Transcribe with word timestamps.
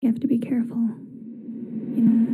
You 0.00 0.08
have 0.10 0.20
to 0.20 0.28
be 0.28 0.38
careful. 0.38 0.76
You 1.96 2.02
know. 2.02 2.27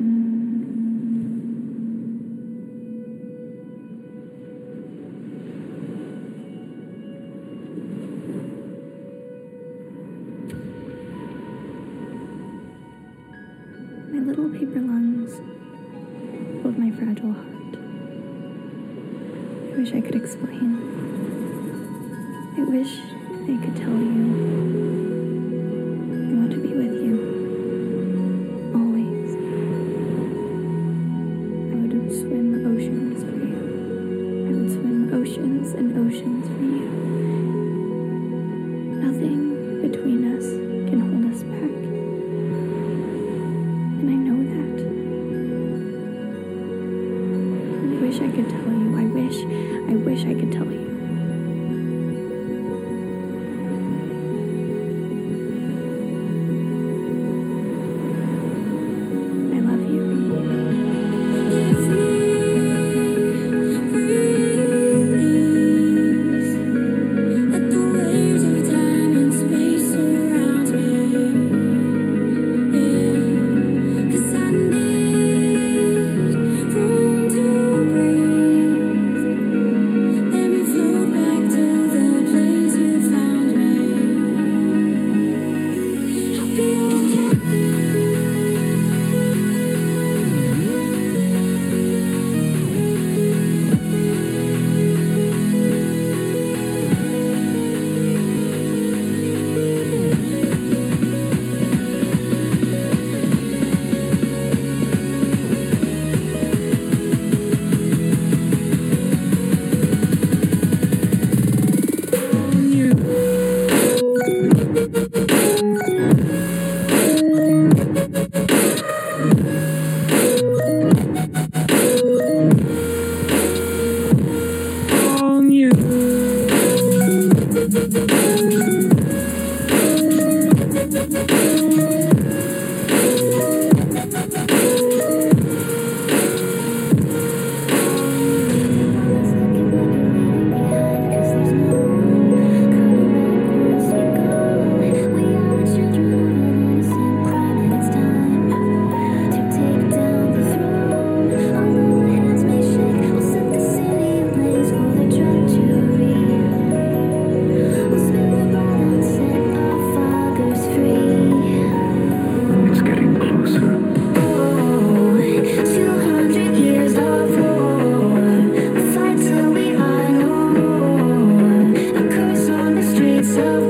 so 173.35 173.64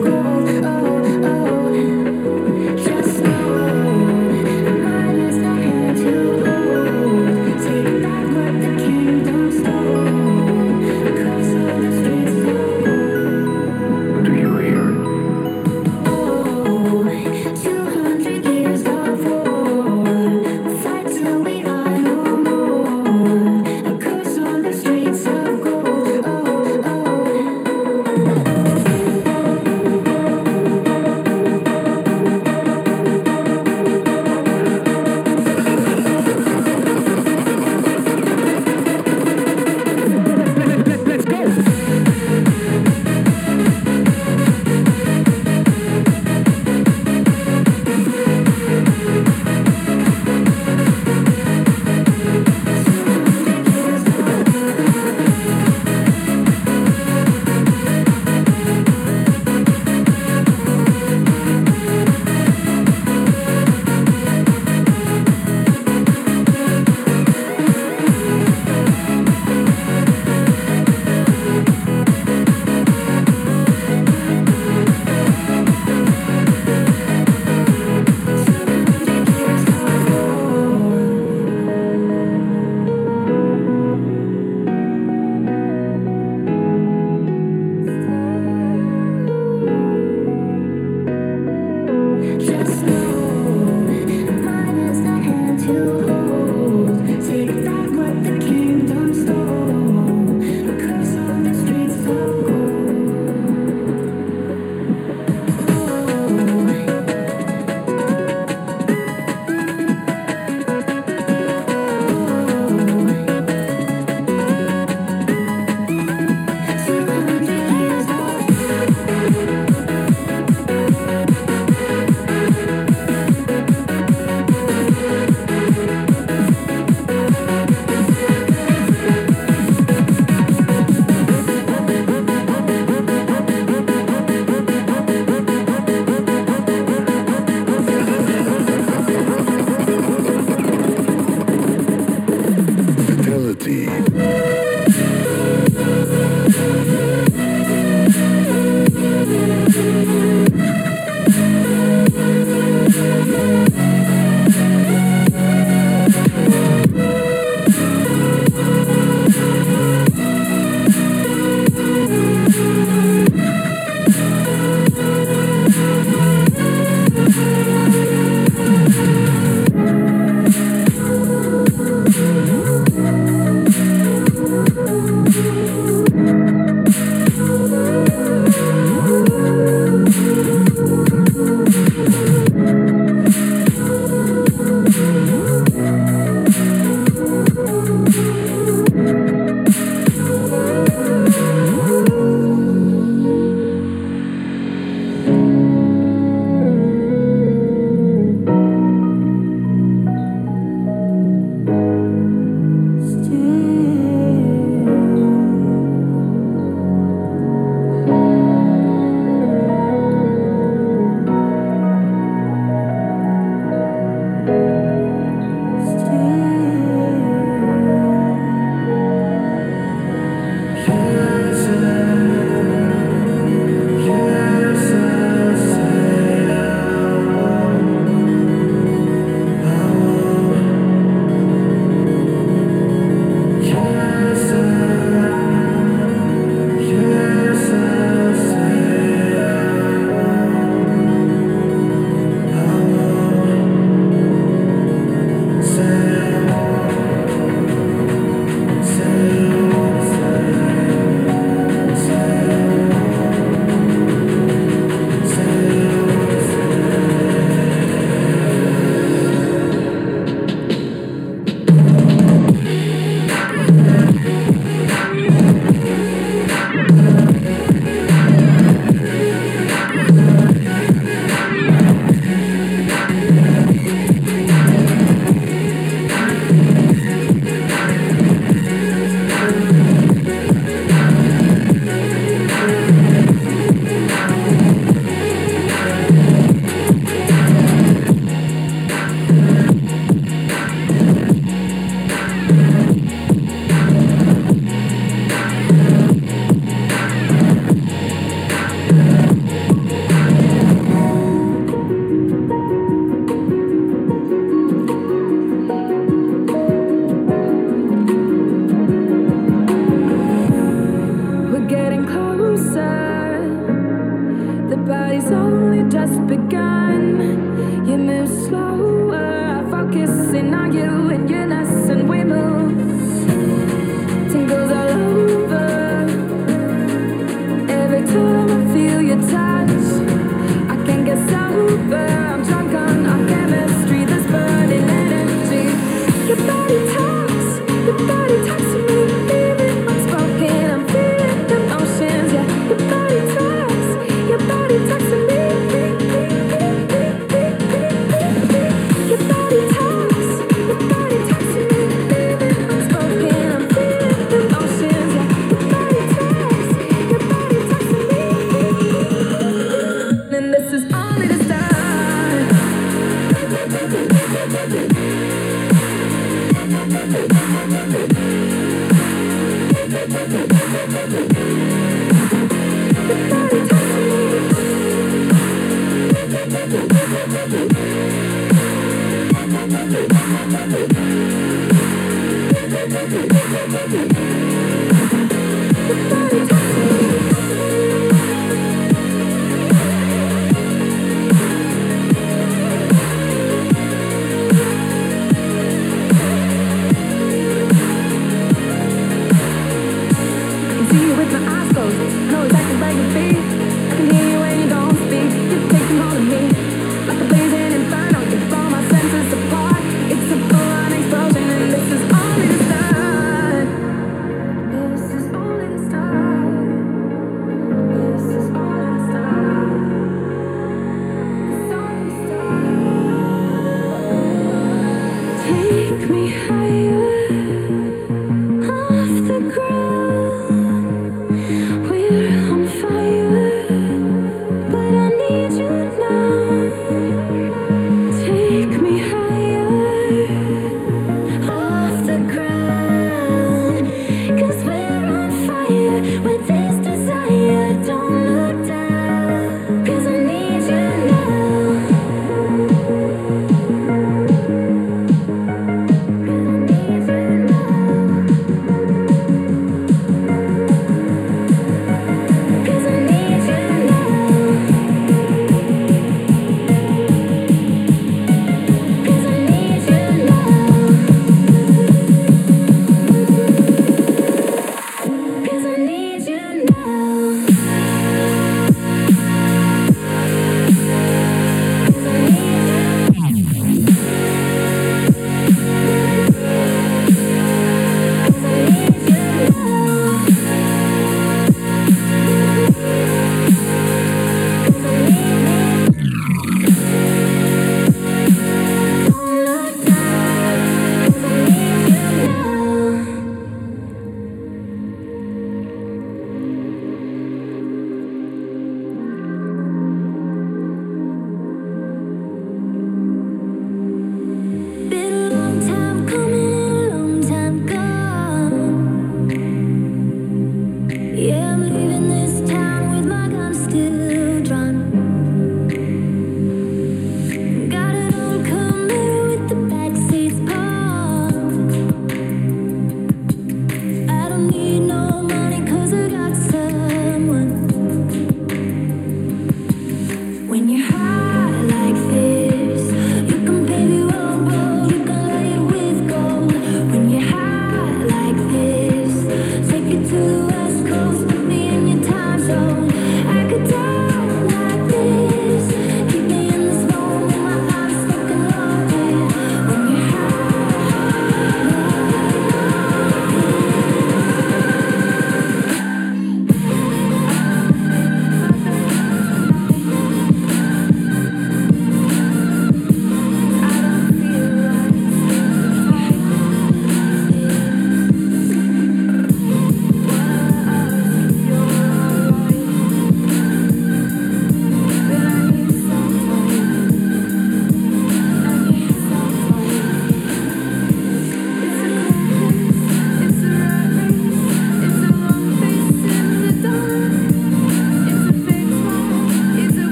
me 438.95 439.24